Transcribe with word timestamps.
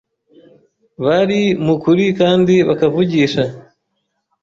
bari 1.03 1.41
mu 1.65 1.75
kuri 1.83 2.05
kandi 2.19 2.53
bakuvugisha 2.67 3.43